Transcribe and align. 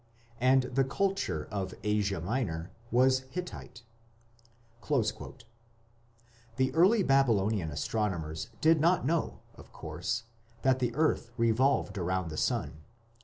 And 0.39 0.63
the 0.63 0.83
culture 0.83 1.47
of 1.51 1.75
Asia 1.83 2.19
Minor 2.19 2.71
was 2.89 3.25
Hittite." 3.29 3.83
The 4.87 6.73
early 6.73 7.03
Babylonian 7.03 7.69
astronomers 7.69 8.49
did 8.61 8.81
not 8.81 9.05
know, 9.05 9.41
of 9.53 9.71
course, 9.71 10.23
that 10.63 10.79
the 10.79 10.95
earth 10.95 11.29
revolved 11.37 11.99
round 11.99 12.31
the 12.31 12.37
sun. 12.37 12.81